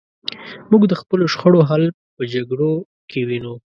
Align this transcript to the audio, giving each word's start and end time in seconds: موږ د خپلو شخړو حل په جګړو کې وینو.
موږ 0.71 0.83
د 0.87 0.93
خپلو 1.01 1.23
شخړو 1.33 1.59
حل 1.69 1.83
په 2.15 2.23
جګړو 2.33 2.71
کې 3.09 3.19
وینو. 3.27 3.53